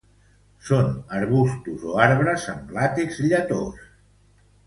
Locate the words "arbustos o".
1.17-1.99